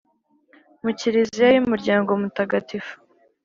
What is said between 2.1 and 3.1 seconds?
mutagatifu